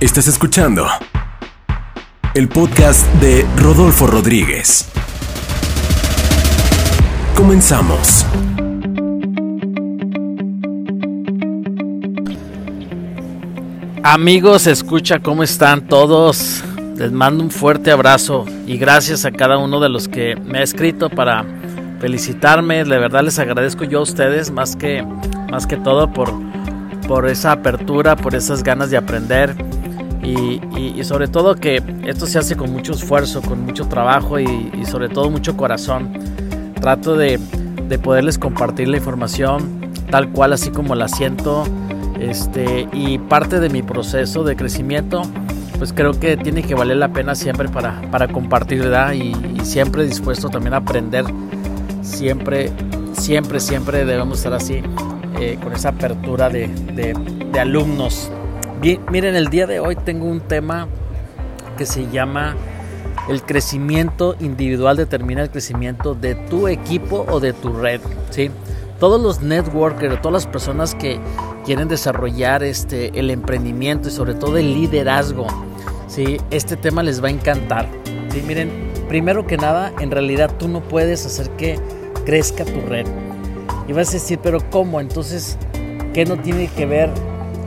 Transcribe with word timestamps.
Estás 0.00 0.28
escuchando 0.28 0.86
el 2.32 2.48
podcast 2.48 3.06
de 3.20 3.46
Rodolfo 3.58 4.06
Rodríguez. 4.06 4.90
Comenzamos. 7.36 8.24
Amigos, 14.02 14.66
escucha 14.66 15.18
cómo 15.18 15.42
están 15.42 15.86
todos. 15.86 16.64
Les 16.96 17.12
mando 17.12 17.44
un 17.44 17.50
fuerte 17.50 17.90
abrazo 17.90 18.46
y 18.66 18.78
gracias 18.78 19.26
a 19.26 19.32
cada 19.32 19.58
uno 19.58 19.80
de 19.80 19.90
los 19.90 20.08
que 20.08 20.34
me 20.34 20.60
ha 20.60 20.62
escrito 20.62 21.10
para 21.10 21.44
felicitarme. 22.00 22.84
De 22.84 22.98
verdad 22.98 23.22
les 23.22 23.38
agradezco 23.38 23.84
yo 23.84 23.98
a 23.98 24.02
ustedes 24.02 24.50
más 24.50 24.76
que, 24.76 25.02
más 25.50 25.66
que 25.66 25.76
todo 25.76 26.10
por, 26.10 26.32
por 27.06 27.28
esa 27.28 27.52
apertura, 27.52 28.16
por 28.16 28.34
esas 28.34 28.62
ganas 28.62 28.90
de 28.90 28.96
aprender 28.96 29.54
y, 30.22 31.02
sobre 31.04 31.28
todo 31.28 31.54
que 31.54 31.82
esto 32.04 32.26
se 32.26 32.38
hace 32.38 32.56
con 32.56 32.72
mucho 32.72 32.92
esfuerzo, 32.92 33.40
con 33.42 33.64
mucho 33.64 33.86
trabajo 33.86 34.38
y, 34.38 34.70
sobre 34.88 35.08
todo 35.08 35.30
mucho 35.30 35.56
corazón. 35.56 36.12
Trato 36.80 37.16
de, 37.16 37.38
de, 37.88 37.98
poderles 37.98 38.38
compartir 38.38 38.88
la 38.88 38.96
información 38.96 39.80
tal 40.10 40.30
cual 40.30 40.52
así 40.52 40.70
como 40.70 40.94
la 40.94 41.08
siento 41.08 41.64
este, 42.18 42.88
y 42.92 43.18
parte 43.18 43.60
de 43.60 43.68
mi 43.68 43.82
proceso 43.82 44.44
de 44.44 44.56
crecimiento 44.56 45.22
pues 45.78 45.92
creo 45.92 46.12
que 46.12 46.36
tiene 46.36 46.62
que 46.62 46.74
valer 46.74 46.96
la 46.96 47.12
pena 47.12 47.34
siempre 47.34 47.68
para, 47.68 48.00
para 48.10 48.28
compartir 48.28 48.80
¿verdad? 48.80 49.12
Y, 49.12 49.34
y 49.56 49.60
siempre 49.64 50.04
dispuesto 50.04 50.48
también 50.48 50.74
a 50.74 50.78
aprender 50.78 51.24
siempre 52.02 52.72
siempre 53.12 53.60
siempre 53.60 54.04
debemos 54.04 54.38
estar 54.38 54.54
así 54.54 54.82
eh, 55.38 55.58
con 55.62 55.72
esa 55.72 55.90
apertura 55.90 56.48
de, 56.48 56.66
de 56.66 57.60
alumnos 57.60 58.30
miren, 59.10 59.36
el 59.36 59.48
día 59.48 59.66
de 59.66 59.80
hoy 59.80 59.96
tengo 59.96 60.26
un 60.26 60.40
tema 60.40 60.88
que 61.76 61.84
se 61.84 62.08
llama 62.10 62.56
el 63.28 63.42
crecimiento 63.42 64.36
individual 64.40 64.96
determina 64.96 65.42
el 65.42 65.50
crecimiento 65.50 66.14
de 66.14 66.34
tu 66.34 66.66
equipo 66.66 67.26
o 67.28 67.40
de 67.40 67.52
tu 67.52 67.72
red, 67.72 68.00
¿sí? 68.30 68.50
Todos 68.98 69.20
los 69.20 69.40
networkers, 69.40 70.20
todas 70.20 70.44
las 70.44 70.46
personas 70.46 70.94
que 70.94 71.20
quieren 71.64 71.88
desarrollar 71.88 72.62
este, 72.62 73.18
el 73.18 73.30
emprendimiento 73.30 74.08
y 74.08 74.10
sobre 74.10 74.34
todo 74.34 74.56
el 74.56 74.74
liderazgo, 74.74 75.46
¿sí? 76.08 76.38
Este 76.50 76.76
tema 76.76 77.02
les 77.02 77.22
va 77.22 77.28
a 77.28 77.30
encantar, 77.30 77.86
¿sí? 78.30 78.42
Miren, 78.46 78.92
primero 79.08 79.46
que 79.46 79.56
nada, 79.56 79.92
en 80.00 80.10
realidad 80.10 80.50
tú 80.58 80.68
no 80.68 80.80
puedes 80.80 81.24
hacer 81.26 81.50
que 81.50 81.78
crezca 82.24 82.64
tu 82.64 82.80
red. 82.80 83.06
Y 83.86 83.92
vas 83.92 84.08
a 84.10 84.12
decir, 84.12 84.38
pero 84.42 84.58
¿cómo? 84.70 85.00
Entonces, 85.00 85.58
¿qué 86.14 86.24
no 86.24 86.36
tiene 86.36 86.68
que 86.68 86.86
ver 86.86 87.10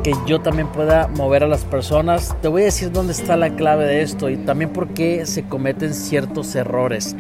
que 0.04 0.14
yo 0.28 0.42
también 0.42 0.68
pueda 0.68 1.08
mover 1.08 1.44
a 1.44 1.48
las 1.48 1.64
personas. 1.64 2.36
Te 2.42 2.50
voy 2.50 2.64
a 2.64 2.66
decir 2.66 2.92
dónde 2.92 3.14
está 3.14 3.38
la 3.38 3.56
clave 3.56 3.86
de 3.86 4.02
esto 4.02 4.30
y 4.30 4.36
también 4.36 4.72
por 4.72 4.90
qué 4.90 5.26
se 5.26 5.44
cometen 5.44 5.94
ciertos 5.94 6.54
errores. 6.56 7.16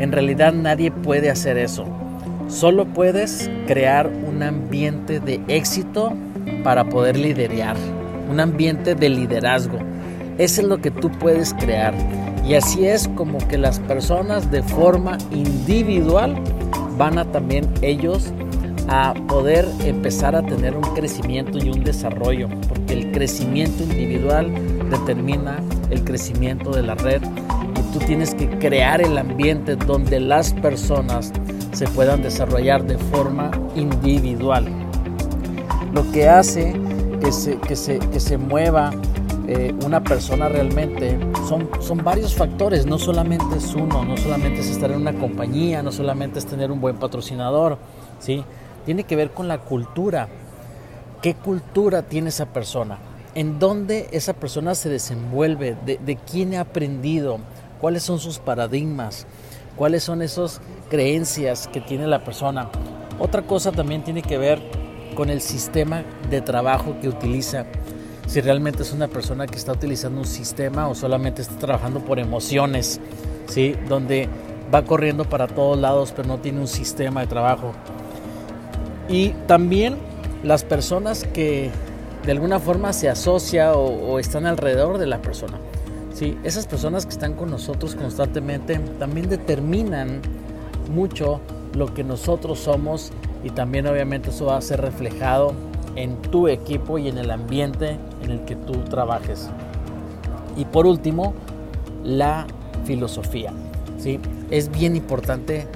En 0.00 0.10
realidad 0.10 0.52
nadie 0.52 0.90
puede 0.90 1.30
hacer 1.30 1.58
eso. 1.58 1.86
Solo 2.48 2.86
puedes 2.86 3.48
crear 3.68 4.08
un 4.08 4.42
ambiente 4.42 5.20
de 5.20 5.40
éxito 5.46 6.12
para 6.64 6.88
poder 6.88 7.16
liderar, 7.16 7.76
un 8.28 8.40
ambiente 8.40 8.96
de 8.96 9.08
liderazgo. 9.08 9.78
Eso 10.38 10.60
es 10.60 10.66
lo 10.66 10.78
que 10.78 10.90
tú 10.90 11.08
puedes 11.08 11.54
crear. 11.54 11.94
Y 12.44 12.54
así 12.54 12.84
es 12.84 13.06
como 13.14 13.38
que 13.46 13.58
las 13.58 13.78
personas 13.78 14.50
de 14.50 14.64
forma 14.64 15.18
individual 15.30 16.34
van 16.98 17.18
a 17.18 17.24
también 17.26 17.72
ellos 17.80 18.32
a 18.88 19.14
poder 19.28 19.68
empezar 19.84 20.34
a 20.36 20.42
tener 20.42 20.76
un 20.76 20.82
crecimiento 20.94 21.58
y 21.58 21.70
un 21.70 21.84
desarrollo, 21.84 22.48
porque 22.68 22.94
el 22.94 23.12
crecimiento 23.12 23.82
individual 23.82 24.52
determina 24.90 25.58
el 25.90 26.04
crecimiento 26.04 26.70
de 26.70 26.82
la 26.82 26.94
red 26.94 27.22
y 27.22 27.92
tú 27.92 27.98
tienes 28.00 28.34
que 28.34 28.48
crear 28.58 29.00
el 29.00 29.16
ambiente 29.18 29.76
donde 29.76 30.20
las 30.20 30.52
personas 30.54 31.32
se 31.72 31.86
puedan 31.88 32.22
desarrollar 32.22 32.84
de 32.84 32.98
forma 32.98 33.50
individual. 33.74 34.66
Lo 35.92 36.10
que 36.10 36.28
hace 36.28 36.74
que 37.22 37.32
se, 37.32 37.58
que 37.58 37.76
se, 37.76 37.98
que 37.98 38.20
se 38.20 38.36
mueva 38.36 38.90
eh, 39.48 39.74
una 39.84 40.02
persona 40.02 40.48
realmente 40.48 41.18
son, 41.48 41.68
son 41.80 41.98
varios 41.98 42.34
factores, 42.34 42.86
no 42.86 42.98
solamente 42.98 43.56
es 43.56 43.74
uno, 43.74 44.04
no 44.04 44.16
solamente 44.16 44.60
es 44.60 44.70
estar 44.70 44.90
en 44.92 45.00
una 45.00 45.12
compañía, 45.12 45.82
no 45.82 45.90
solamente 45.90 46.38
es 46.38 46.46
tener 46.46 46.70
un 46.70 46.80
buen 46.80 46.96
patrocinador, 46.96 47.76
¿sí? 48.20 48.44
Tiene 48.84 49.04
que 49.04 49.16
ver 49.16 49.30
con 49.30 49.48
la 49.48 49.58
cultura. 49.58 50.28
¿Qué 51.20 51.34
cultura 51.34 52.02
tiene 52.02 52.30
esa 52.30 52.46
persona? 52.46 52.98
¿En 53.34 53.58
dónde 53.58 54.08
esa 54.12 54.34
persona 54.34 54.74
se 54.74 54.88
desenvuelve? 54.88 55.76
¿De, 55.84 56.18
quién 56.30 56.54
ha 56.54 56.60
aprendido? 56.60 57.38
¿Cuáles 57.80 58.02
son 58.02 58.18
sus 58.18 58.38
paradigmas? 58.38 59.26
¿Cuáles 59.76 60.02
son 60.02 60.20
esas 60.20 60.60
creencias 60.90 61.68
que 61.68 61.80
tiene 61.80 62.06
la 62.06 62.24
persona? 62.24 62.68
Otra 63.18 63.42
cosa 63.42 63.72
también 63.72 64.04
tiene 64.04 64.22
que 64.22 64.36
ver 64.36 64.60
con 65.14 65.30
el 65.30 65.40
sistema 65.40 66.02
de 66.28 66.40
trabajo 66.40 66.96
que 67.00 67.08
utiliza. 67.08 67.66
Si 68.26 68.40
realmente 68.40 68.82
es 68.82 68.92
una 68.92 69.08
persona 69.08 69.46
que 69.46 69.56
está 69.56 69.72
utilizando 69.72 70.20
un 70.20 70.26
sistema 70.26 70.88
o 70.88 70.94
solamente 70.94 71.42
está 71.42 71.56
trabajando 71.56 72.00
por 72.00 72.18
emociones, 72.18 73.00
¿sí? 73.46 73.76
Donde 73.88 74.28
va 74.72 74.84
corriendo 74.84 75.24
para 75.24 75.46
todos 75.46 75.78
lados 75.78 76.12
pero 76.14 76.28
no 76.28 76.38
tiene 76.38 76.60
un 76.60 76.68
sistema 76.68 77.20
de 77.20 77.26
trabajo. 77.26 77.72
Y 79.08 79.30
también 79.46 79.96
las 80.42 80.64
personas 80.64 81.24
que 81.24 81.70
de 82.24 82.32
alguna 82.32 82.60
forma 82.60 82.92
se 82.92 83.08
asocia 83.08 83.74
o, 83.74 84.18
están 84.18 84.46
alrededor 84.46 84.98
de 84.98 85.06
la 85.06 85.20
persona. 85.20 85.58
¿sí? 86.14 86.38
Esas 86.44 86.66
personas 86.66 87.04
que 87.04 87.12
están 87.12 87.34
con 87.34 87.50
nosotros 87.50 87.94
constantemente 87.94 88.78
también 88.98 89.28
determinan 89.28 90.20
mucho 90.92 91.40
lo 91.74 91.92
que 91.94 92.04
nosotros 92.04 92.60
somos 92.60 93.12
y 93.44 93.50
también 93.50 93.86
obviamente 93.86 94.30
eso 94.30 94.46
va 94.46 94.56
a 94.56 94.60
ser 94.60 94.80
reflejado 94.80 95.52
en 95.96 96.16
tu 96.22 96.48
equipo 96.48 96.98
y 96.98 97.08
en 97.08 97.18
el 97.18 97.30
ambiente 97.30 97.96
en 98.22 98.30
el 98.30 98.44
que 98.44 98.56
tú 98.56 98.72
trabajes. 98.84 99.48
Y 100.56 100.64
por 100.64 100.86
último, 100.86 101.34
la 102.04 102.46
filosofía. 102.84 103.52
¿sí? 103.98 104.20
Es 104.50 104.70
bien 104.70 104.96
importante 104.96 105.66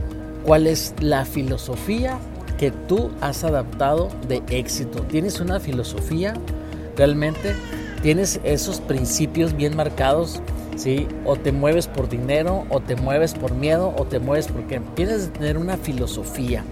cuál 0.44 0.66
es 0.66 0.94
la 1.00 1.25
filosofía 1.25 2.19
que 2.59 2.71
tú 2.71 3.11
has 3.21 3.44
adaptado 3.44 4.09
de 4.28 4.43
éxito. 4.49 5.03
Tienes 5.03 5.41
una 5.41 5.61
filosofía 5.61 6.34
realmente, 6.97 7.55
tienes 8.03 8.41
esos 8.44 8.81
principios 8.81 9.55
bien 9.55 9.77
marcados, 9.77 10.41
¿sí? 10.77 11.06
O 11.25 11.37
te 11.37 11.53
mueves 11.53 11.87
por 11.87 12.09
dinero, 12.09 12.65
o 12.71 12.81
te 12.81 12.97
mueves 12.97 13.34
por 13.34 13.55
miedo, 13.55 13.94
o 13.99 14.05
te 14.05 14.19
mueves 14.19 14.49
porque 14.49 14.81
tienes 14.94 15.27
que 15.27 15.39
tener 15.39 15.59
una 15.59 15.77
filosofía. 15.77 16.65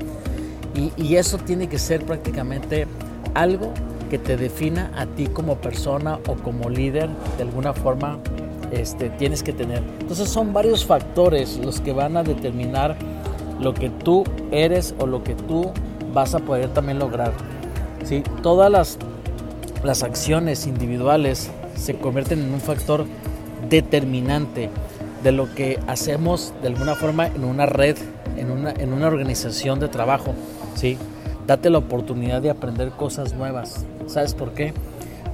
Y, 0.97 1.15
eso 1.15 1.39
tiene 1.39 1.69
que 1.69 1.79
ser 1.79 2.05
prácticamente 2.05 2.89
algo 3.35 3.73
que 4.11 4.19
te 4.19 4.37
defina 4.37 4.91
a 4.97 5.07
ti 5.07 5.27
como 5.27 5.57
persona 5.57 6.19
o 6.27 6.35
como 6.35 6.69
líder 6.69 7.09
de 7.37 7.45
alguna 7.45 7.73
forma 7.73 8.19
este, 8.73 9.11
tienes 9.11 9.45
que 9.45 9.53
tener. 9.53 9.85
Entonces 10.01 10.29
son 10.29 10.53
varios 10.53 10.85
factores 10.85 11.59
los 11.59 11.81
que 11.81 11.93
van 11.93 12.17
a 12.17 12.25
determinar 12.25 12.97
lo 13.61 13.75
que 13.75 13.91
tú 13.91 14.25
eres 14.51 14.95
o 14.99 15.07
lo 15.07 15.23
que 15.23 15.35
tú 15.35 15.71
vas 16.13 16.35
a 16.35 16.39
poder 16.41 16.69
también 16.69 16.99
lograr. 16.99 17.33
¿sí? 18.05 18.23
Todas 18.43 18.71
las, 18.71 18.99
las 19.83 20.03
acciones 20.03 20.67
individuales 20.67 21.51
se 21.77 21.97
convierten 21.97 22.41
en 22.41 22.53
un 22.53 22.61
factor 22.61 23.05
determinante 23.69 24.71
de 25.23 25.33
lo 25.33 25.53
que 25.55 25.79
hacemos 25.87 26.53
de 26.63 26.69
alguna 26.69 26.95
forma 26.95 27.27
en 27.27 27.45
una 27.45 27.67
red, 27.67 27.97
en 28.37 28.51
una, 28.51 28.71
en 28.73 28.93
una 28.93 29.07
organización 29.07 29.81
de 29.81 29.89
trabajo. 29.89 30.35
¿sí? 30.75 30.99
Date 31.47 31.71
la 31.71 31.79
oportunidad 31.79 32.43
de 32.43 32.51
aprender 32.51 32.91
cosas 32.91 33.35
nuevas. 33.35 33.85
¿Sabes 34.07 34.35
por 34.35 34.53
qué? 34.53 34.73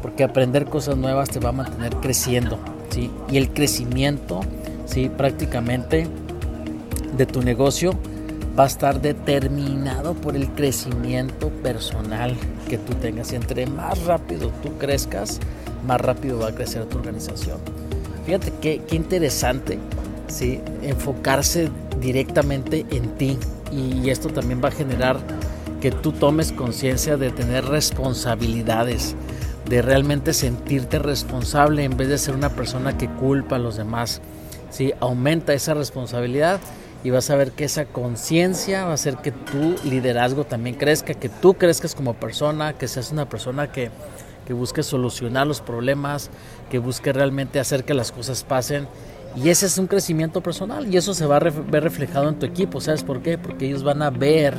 Porque 0.00 0.24
aprender 0.24 0.66
cosas 0.66 0.96
nuevas 0.96 1.28
te 1.28 1.40
va 1.40 1.50
a 1.50 1.52
mantener 1.52 1.96
creciendo. 1.96 2.58
¿sí? 2.90 3.10
Y 3.30 3.36
el 3.36 3.50
crecimiento 3.50 4.40
¿sí? 4.86 5.08
prácticamente 5.08 6.06
de 7.16 7.26
tu 7.26 7.42
negocio 7.42 7.94
va 8.58 8.64
a 8.64 8.66
estar 8.66 9.00
determinado 9.00 10.14
por 10.14 10.36
el 10.36 10.48
crecimiento 10.50 11.48
personal 11.48 12.36
que 12.68 12.78
tú 12.78 12.94
tengas. 12.94 13.32
Y 13.32 13.36
entre 13.36 13.66
más 13.66 14.04
rápido 14.04 14.50
tú 14.62 14.76
crezcas, 14.78 15.40
más 15.86 16.00
rápido 16.00 16.38
va 16.40 16.48
a 16.48 16.54
crecer 16.54 16.84
tu 16.86 16.98
organización. 16.98 17.58
Fíjate 18.26 18.52
qué, 18.60 18.82
qué 18.86 18.96
interesante 18.96 19.78
¿sí? 20.28 20.60
enfocarse 20.82 21.70
directamente 22.00 22.86
en 22.90 23.16
ti. 23.16 23.38
Y 23.72 24.10
esto 24.10 24.28
también 24.28 24.60
va 24.62 24.68
a 24.68 24.72
generar 24.72 25.18
que 25.80 25.90
tú 25.90 26.12
tomes 26.12 26.52
conciencia 26.52 27.16
de 27.16 27.30
tener 27.30 27.64
responsabilidades, 27.64 29.14
de 29.68 29.80
realmente 29.80 30.34
sentirte 30.34 30.98
responsable 30.98 31.84
en 31.84 31.96
vez 31.96 32.08
de 32.08 32.18
ser 32.18 32.34
una 32.34 32.50
persona 32.50 32.98
que 32.98 33.08
culpa 33.08 33.56
a 33.56 33.58
los 33.58 33.76
demás. 33.76 34.20
¿sí? 34.70 34.92
Aumenta 35.00 35.54
esa 35.54 35.74
responsabilidad 35.74 36.60
y 37.02 37.10
vas 37.10 37.30
a 37.30 37.36
ver 37.36 37.52
que 37.52 37.64
esa 37.64 37.86
conciencia 37.86 38.84
va 38.84 38.90
a 38.90 38.94
hacer 38.94 39.16
que 39.16 39.32
tu 39.32 39.76
liderazgo 39.84 40.44
también 40.44 40.76
crezca, 40.76 41.14
que 41.14 41.28
tú 41.28 41.54
crezcas 41.54 41.94
como 41.94 42.14
persona, 42.14 42.74
que 42.74 42.88
seas 42.88 43.10
una 43.10 43.28
persona 43.28 43.72
que, 43.72 43.90
que 44.46 44.52
busque 44.52 44.82
solucionar 44.82 45.46
los 45.46 45.60
problemas, 45.60 46.30
que 46.70 46.78
busque 46.78 47.12
realmente 47.12 47.58
hacer 47.58 47.84
que 47.84 47.94
las 47.94 48.12
cosas 48.12 48.44
pasen. 48.44 48.86
Y 49.36 49.48
ese 49.48 49.66
es 49.66 49.78
un 49.78 49.86
crecimiento 49.86 50.42
personal 50.42 50.92
y 50.92 50.96
eso 50.96 51.14
se 51.14 51.24
va 51.24 51.36
a 51.36 51.38
ver 51.40 51.82
reflejado 51.82 52.28
en 52.28 52.38
tu 52.38 52.46
equipo. 52.46 52.80
¿Sabes 52.80 53.04
por 53.04 53.22
qué? 53.22 53.38
Porque 53.38 53.66
ellos 53.66 53.84
van 53.84 54.02
a 54.02 54.10
ver 54.10 54.54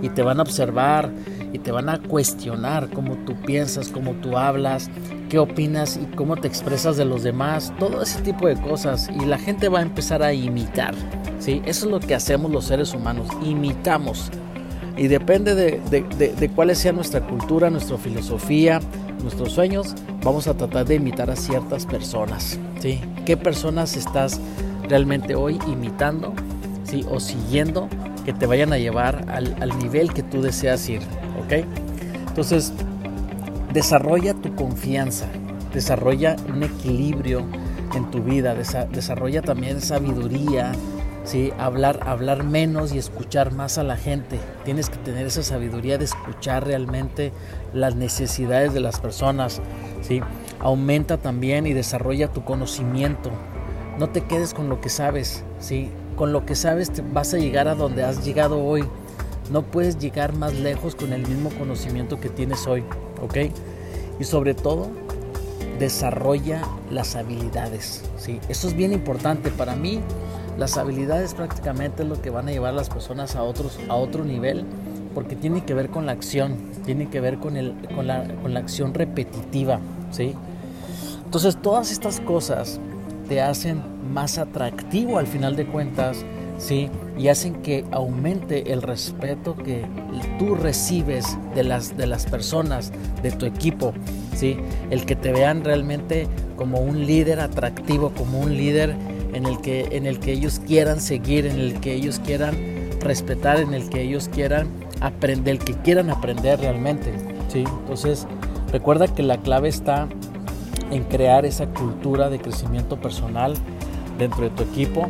y 0.00 0.08
te 0.08 0.22
van 0.22 0.38
a 0.38 0.42
observar 0.42 1.10
y 1.52 1.58
te 1.58 1.72
van 1.72 1.88
a 1.88 1.98
cuestionar 1.98 2.90
cómo 2.90 3.16
tú 3.24 3.34
piensas, 3.42 3.88
cómo 3.88 4.12
tú 4.14 4.36
hablas, 4.36 4.90
qué 5.28 5.38
opinas 5.38 5.98
y 6.02 6.06
cómo 6.14 6.36
te 6.36 6.48
expresas 6.48 6.96
de 6.96 7.04
los 7.04 7.22
demás, 7.22 7.72
todo 7.78 8.02
ese 8.02 8.20
tipo 8.22 8.46
de 8.46 8.56
cosas. 8.60 9.08
Y 9.14 9.24
la 9.24 9.38
gente 9.38 9.68
va 9.68 9.80
a 9.80 9.82
empezar 9.82 10.22
a 10.22 10.32
imitar. 10.32 10.94
¿sí? 11.38 11.62
Eso 11.64 11.86
es 11.86 11.92
lo 11.92 12.00
que 12.00 12.14
hacemos 12.14 12.50
los 12.50 12.66
seres 12.66 12.94
humanos, 12.94 13.28
imitamos. 13.44 14.30
Y 14.96 15.06
depende 15.06 15.54
de, 15.54 15.80
de, 15.80 16.48
cuál 16.50 16.74
sea 16.74 16.92
nuestra 16.92 17.24
cultura, 17.24 17.70
nuestra 17.70 17.96
filosofía, 17.98 18.80
nuestros 19.22 19.52
sueños, 19.52 19.94
vamos 20.24 20.48
a 20.48 20.56
tratar 20.56 20.86
de 20.86 20.96
imitar 20.96 21.30
a 21.30 21.36
ciertas 21.36 21.86
personas. 21.86 22.58
¿sí? 22.80 23.00
¿Qué 23.24 23.36
personas 23.36 23.96
estás 23.96 24.40
realmente 24.88 25.36
hoy 25.36 25.58
imitando 25.68 26.34
¿sí? 26.82 27.06
o 27.08 27.20
siguiendo 27.20 27.88
que 28.24 28.32
te 28.32 28.46
vayan 28.46 28.72
a 28.72 28.78
llevar 28.78 29.24
al, 29.28 29.54
al 29.60 29.78
nivel 29.78 30.12
que 30.12 30.24
tú 30.24 30.42
deseas 30.42 30.88
ir? 30.88 31.00
¿Ok? 31.48 31.64
Entonces, 32.28 32.72
desarrolla 33.72 34.34
tu 34.34 34.54
confianza, 34.54 35.26
desarrolla 35.72 36.36
un 36.48 36.62
equilibrio 36.62 37.44
en 37.94 38.10
tu 38.10 38.22
vida, 38.22 38.54
desarrolla 38.54 39.40
también 39.40 39.80
sabiduría, 39.80 40.72
¿sí? 41.24 41.52
hablar, 41.58 42.00
hablar 42.06 42.44
menos 42.44 42.92
y 42.92 42.98
escuchar 42.98 43.52
más 43.52 43.78
a 43.78 43.82
la 43.82 43.96
gente. 43.96 44.38
Tienes 44.64 44.90
que 44.90 44.98
tener 44.98 45.26
esa 45.26 45.42
sabiduría 45.42 45.98
de 45.98 46.04
escuchar 46.04 46.66
realmente 46.66 47.32
las 47.72 47.96
necesidades 47.96 48.74
de 48.74 48.80
las 48.80 49.00
personas. 49.00 49.60
¿sí? 50.02 50.20
Aumenta 50.60 51.16
también 51.16 51.66
y 51.66 51.72
desarrolla 51.72 52.28
tu 52.28 52.44
conocimiento. 52.44 53.30
No 53.98 54.10
te 54.10 54.24
quedes 54.24 54.52
con 54.54 54.68
lo 54.68 54.80
que 54.80 54.90
sabes. 54.90 55.44
¿sí? 55.60 55.90
Con 56.14 56.32
lo 56.32 56.44
que 56.44 56.54
sabes 56.54 56.92
vas 57.12 57.32
a 57.32 57.38
llegar 57.38 57.68
a 57.68 57.74
donde 57.74 58.04
has 58.04 58.24
llegado 58.24 58.62
hoy. 58.62 58.84
No 59.50 59.62
puedes 59.62 59.98
llegar 59.98 60.34
más 60.34 60.54
lejos 60.54 60.94
con 60.94 61.12
el 61.12 61.26
mismo 61.26 61.50
conocimiento 61.50 62.20
que 62.20 62.28
tienes 62.28 62.66
hoy, 62.66 62.84
¿ok? 63.22 63.36
Y 64.20 64.24
sobre 64.24 64.54
todo, 64.54 64.88
desarrolla 65.78 66.62
las 66.90 67.16
habilidades, 67.16 68.02
¿sí? 68.18 68.40
Eso 68.48 68.68
es 68.68 68.74
bien 68.74 68.92
importante 68.92 69.50
para 69.50 69.76
mí. 69.76 70.00
Las 70.58 70.76
habilidades 70.76 71.34
prácticamente 71.34 72.02
es 72.02 72.08
lo 72.08 72.20
que 72.20 72.30
van 72.30 72.48
a 72.48 72.50
llevar 72.50 72.72
a 72.72 72.76
las 72.76 72.90
personas 72.90 73.36
a, 73.36 73.42
otros, 73.42 73.78
a 73.88 73.94
otro 73.94 74.24
nivel 74.24 74.64
porque 75.14 75.36
tiene 75.36 75.64
que 75.64 75.74
ver 75.74 75.88
con 75.88 76.06
la 76.06 76.12
acción, 76.12 76.56
tiene 76.84 77.08
que 77.08 77.20
ver 77.20 77.38
con, 77.38 77.56
el, 77.56 77.74
con, 77.94 78.06
la, 78.06 78.24
con 78.42 78.54
la 78.54 78.60
acción 78.60 78.94
repetitiva, 78.94 79.80
¿sí? 80.10 80.34
Entonces 81.24 81.60
todas 81.60 81.90
estas 81.90 82.20
cosas 82.20 82.78
te 83.28 83.40
hacen 83.40 83.82
más 84.12 84.38
atractivo 84.38 85.18
al 85.18 85.26
final 85.26 85.56
de 85.56 85.66
cuentas 85.66 86.24
¿sí? 86.58 86.90
Y 87.16 87.28
hacen 87.28 87.62
que 87.62 87.84
aumente 87.90 88.72
el 88.72 88.82
respeto 88.82 89.56
que 89.56 89.86
tú 90.38 90.54
recibes 90.54 91.38
de 91.54 91.64
las, 91.64 91.96
de 91.96 92.06
las 92.06 92.26
personas, 92.26 92.92
de 93.22 93.30
tu 93.30 93.46
equipo, 93.46 93.94
¿sí? 94.34 94.56
El 94.90 95.06
que 95.06 95.16
te 95.16 95.32
vean 95.32 95.64
realmente 95.64 96.26
como 96.56 96.80
un 96.80 97.06
líder 97.06 97.40
atractivo, 97.40 98.10
como 98.10 98.40
un 98.40 98.56
líder 98.56 98.94
en 99.32 99.46
el 99.46 99.60
que, 99.60 99.88
en 99.92 100.06
el 100.06 100.18
que 100.18 100.32
ellos 100.32 100.60
quieran 100.66 101.00
seguir, 101.00 101.46
en 101.46 101.58
el 101.58 101.80
que 101.80 101.94
ellos 101.94 102.20
quieran 102.24 102.56
respetar, 103.00 103.60
en 103.60 103.74
el 103.74 103.88
que 103.88 104.02
ellos 104.02 104.28
quieran 104.28 104.68
aprender, 105.00 105.54
el 105.54 105.64
que 105.64 105.74
quieran 105.74 106.10
aprender 106.10 106.60
realmente, 106.60 107.12
¿sí? 107.48 107.64
Entonces, 107.80 108.26
recuerda 108.72 109.06
que 109.08 109.22
la 109.22 109.38
clave 109.38 109.68
está 109.68 110.08
en 110.90 111.04
crear 111.04 111.44
esa 111.44 111.66
cultura 111.66 112.30
de 112.30 112.38
crecimiento 112.38 113.00
personal 113.00 113.54
dentro 114.18 114.44
de 114.44 114.50
tu 114.50 114.62
equipo 114.64 115.06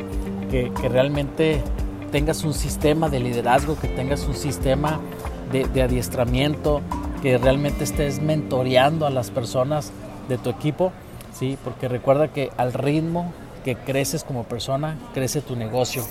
que, 0.48 0.70
realmente 0.88 1.62
tengas 2.10 2.44
un 2.44 2.54
sistema 2.54 3.08
de 3.08 3.20
liderazgo, 3.20 3.78
que 3.78 3.88
tengas 3.88 4.26
un 4.26 4.34
sistema 4.34 5.00
de, 5.52 5.82
adiestramiento, 5.82 6.80
que 7.22 7.38
realmente 7.38 7.84
estés 7.84 8.20
mentoreando 8.20 9.06
a 9.06 9.10
las 9.10 9.30
personas 9.30 9.92
de 10.28 10.38
tu 10.38 10.50
equipo, 10.50 10.92
¿sí? 11.32 11.58
porque 11.64 11.88
recuerda 11.88 12.28
que 12.28 12.50
al 12.56 12.72
ritmo 12.72 13.32
que 13.64 13.76
creces 13.76 14.24
como 14.24 14.44
persona, 14.44 14.96
crece 15.14 15.40
tu 15.40 15.56
negocio. 15.56 16.04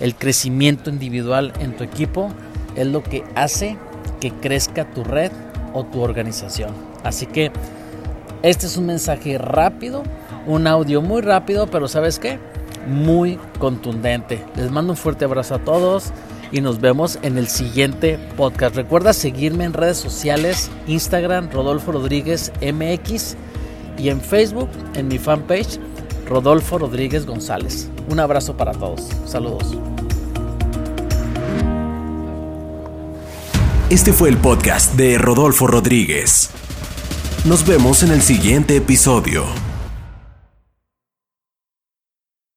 El 0.00 0.14
crecimiento 0.14 0.90
individual 0.90 1.52
en 1.60 1.76
tu 1.76 1.84
equipo 1.84 2.28
es 2.76 2.86
lo 2.86 3.02
que 3.02 3.24
hace 3.34 3.76
que 4.20 4.30
crezca 4.30 4.84
tu 4.90 5.04
red 5.04 5.32
o 5.74 5.84
tu 5.84 6.00
organización. 6.02 6.72
Así 7.04 7.26
que 7.26 7.50
este 8.42 8.66
es 8.66 8.76
un 8.76 8.86
mensaje 8.86 9.38
rápido, 9.38 10.02
un 10.46 10.66
audio 10.66 11.02
muy 11.02 11.22
rápido, 11.22 11.66
pero 11.66 11.88
¿sabes 11.88 12.18
qué? 12.18 12.38
Muy 12.88 13.38
contundente. 13.58 14.44
Les 14.56 14.70
mando 14.70 14.92
un 14.92 14.96
fuerte 14.96 15.24
abrazo 15.24 15.54
a 15.54 15.58
todos 15.58 16.12
y 16.50 16.60
nos 16.60 16.80
vemos 16.80 17.18
en 17.22 17.38
el 17.38 17.48
siguiente 17.48 18.18
podcast. 18.36 18.74
Recuerda 18.74 19.12
seguirme 19.12 19.64
en 19.64 19.72
redes 19.72 19.98
sociales, 19.98 20.70
Instagram 20.86 21.50
Rodolfo 21.50 21.92
Rodríguez 21.92 22.52
MX 22.60 23.36
y 23.98 24.08
en 24.08 24.20
Facebook 24.20 24.70
en 24.94 25.08
mi 25.08 25.18
fanpage 25.18 25.78
Rodolfo 26.28 26.78
Rodríguez 26.78 27.26
González. 27.26 27.88
Un 28.08 28.20
abrazo 28.20 28.56
para 28.56 28.72
todos. 28.72 29.08
Saludos. 29.26 29.76
Este 33.90 34.12
fue 34.12 34.28
el 34.28 34.36
podcast 34.36 34.94
de 34.96 35.16
Rodolfo 35.16 35.66
Rodríguez. 35.66 36.50
Nos 37.44 37.66
vemos 37.66 38.02
en 38.02 38.10
el 38.10 38.20
siguiente 38.20 38.76
episodio. 38.76 39.67